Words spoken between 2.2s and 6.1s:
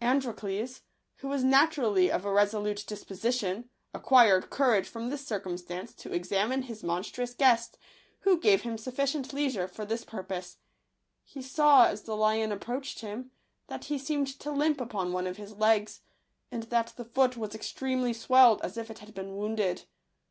a resolute disposition, acquired courage from this cir cumstance